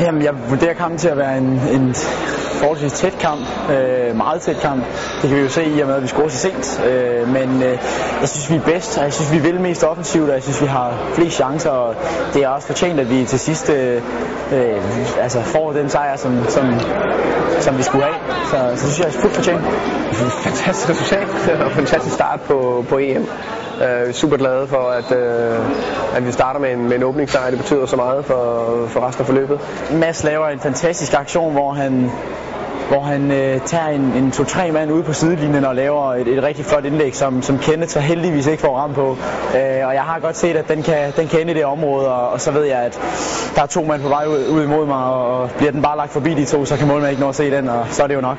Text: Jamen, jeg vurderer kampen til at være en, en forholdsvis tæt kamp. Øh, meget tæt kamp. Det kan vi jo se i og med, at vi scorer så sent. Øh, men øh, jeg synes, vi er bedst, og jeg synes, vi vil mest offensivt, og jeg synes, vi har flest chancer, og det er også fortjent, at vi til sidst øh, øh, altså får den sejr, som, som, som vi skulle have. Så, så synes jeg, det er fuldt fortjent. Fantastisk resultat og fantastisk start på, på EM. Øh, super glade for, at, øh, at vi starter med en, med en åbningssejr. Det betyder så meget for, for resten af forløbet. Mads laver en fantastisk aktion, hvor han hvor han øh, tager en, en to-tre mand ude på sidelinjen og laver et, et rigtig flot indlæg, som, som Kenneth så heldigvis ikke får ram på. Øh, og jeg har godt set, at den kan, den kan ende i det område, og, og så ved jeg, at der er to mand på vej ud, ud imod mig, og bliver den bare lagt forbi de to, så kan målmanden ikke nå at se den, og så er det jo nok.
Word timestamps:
Jamen, 0.00 0.22
jeg 0.22 0.34
vurderer 0.50 0.74
kampen 0.74 0.98
til 0.98 1.08
at 1.08 1.16
være 1.16 1.38
en, 1.38 1.60
en 1.72 1.94
forholdsvis 2.60 2.92
tæt 2.92 3.18
kamp. 3.20 3.40
Øh, 3.70 4.16
meget 4.16 4.40
tæt 4.40 4.56
kamp. 4.56 4.84
Det 5.22 5.28
kan 5.28 5.38
vi 5.38 5.42
jo 5.42 5.48
se 5.48 5.64
i 5.64 5.80
og 5.80 5.86
med, 5.86 5.94
at 5.96 6.02
vi 6.02 6.08
scorer 6.08 6.28
så 6.28 6.38
sent. 6.38 6.82
Øh, 6.86 7.28
men 7.28 7.62
øh, 7.62 7.78
jeg 8.20 8.28
synes, 8.28 8.50
vi 8.50 8.56
er 8.56 8.60
bedst, 8.60 8.98
og 8.98 9.04
jeg 9.04 9.12
synes, 9.12 9.32
vi 9.32 9.38
vil 9.38 9.60
mest 9.60 9.84
offensivt, 9.84 10.28
og 10.28 10.34
jeg 10.34 10.42
synes, 10.42 10.62
vi 10.62 10.66
har 10.66 10.94
flest 11.14 11.36
chancer, 11.36 11.70
og 11.70 11.94
det 12.34 12.42
er 12.42 12.48
også 12.48 12.66
fortjent, 12.66 13.00
at 13.00 13.10
vi 13.10 13.24
til 13.24 13.38
sidst 13.38 13.70
øh, 13.70 14.02
øh, 14.52 15.22
altså 15.22 15.40
får 15.40 15.72
den 15.72 15.88
sejr, 15.88 16.16
som, 16.16 16.48
som, 16.48 16.80
som 17.60 17.78
vi 17.78 17.82
skulle 17.82 18.04
have. 18.04 18.16
Så, 18.44 18.56
så 18.76 18.92
synes 18.92 18.98
jeg, 18.98 19.06
det 19.06 19.16
er 19.16 19.20
fuldt 19.20 19.34
fortjent. 19.34 19.62
Fantastisk 20.44 20.90
resultat 20.90 21.60
og 21.60 21.72
fantastisk 21.72 22.14
start 22.14 22.40
på, 22.40 22.84
på 22.88 22.98
EM. 22.98 23.26
Øh, 23.82 24.12
super 24.12 24.36
glade 24.36 24.66
for, 24.66 24.90
at, 24.90 25.12
øh, 25.18 26.16
at 26.16 26.26
vi 26.26 26.32
starter 26.32 26.60
med 26.60 26.72
en, 26.72 26.88
med 26.88 26.96
en 26.96 27.02
åbningssejr. 27.02 27.50
Det 27.50 27.58
betyder 27.58 27.86
så 27.86 27.96
meget 27.96 28.24
for, 28.24 28.86
for 28.88 29.06
resten 29.06 29.22
af 29.22 29.26
forløbet. 29.26 29.60
Mads 29.92 30.24
laver 30.24 30.48
en 30.48 30.60
fantastisk 30.60 31.14
aktion, 31.14 31.52
hvor 31.52 31.72
han 31.72 32.10
hvor 32.88 33.00
han 33.00 33.30
øh, 33.30 33.60
tager 33.60 33.88
en, 33.88 34.00
en 34.00 34.30
to-tre 34.30 34.72
mand 34.72 34.92
ude 34.92 35.02
på 35.02 35.12
sidelinjen 35.12 35.64
og 35.64 35.74
laver 35.74 36.14
et, 36.14 36.28
et 36.28 36.42
rigtig 36.42 36.64
flot 36.64 36.84
indlæg, 36.84 37.16
som, 37.16 37.42
som 37.42 37.58
Kenneth 37.58 37.92
så 37.92 38.00
heldigvis 38.00 38.46
ikke 38.46 38.60
får 38.60 38.76
ram 38.76 38.94
på. 38.94 39.16
Øh, 39.56 39.86
og 39.86 39.94
jeg 39.94 40.02
har 40.02 40.18
godt 40.18 40.36
set, 40.36 40.56
at 40.56 40.68
den 40.68 40.82
kan, 40.82 41.12
den 41.16 41.28
kan 41.28 41.40
ende 41.40 41.52
i 41.52 41.54
det 41.54 41.64
område, 41.64 42.08
og, 42.14 42.28
og 42.28 42.40
så 42.40 42.50
ved 42.50 42.64
jeg, 42.64 42.78
at 42.78 43.00
der 43.56 43.62
er 43.62 43.66
to 43.66 43.84
mand 43.84 44.02
på 44.02 44.08
vej 44.08 44.26
ud, 44.26 44.46
ud 44.48 44.64
imod 44.64 44.86
mig, 44.86 45.04
og 45.04 45.50
bliver 45.50 45.72
den 45.72 45.82
bare 45.82 45.96
lagt 45.96 46.12
forbi 46.12 46.34
de 46.34 46.44
to, 46.44 46.64
så 46.64 46.76
kan 46.76 46.88
målmanden 46.88 47.10
ikke 47.10 47.22
nå 47.22 47.28
at 47.28 47.34
se 47.34 47.50
den, 47.50 47.68
og 47.68 47.86
så 47.90 48.02
er 48.02 48.06
det 48.06 48.14
jo 48.14 48.20
nok. 48.20 48.38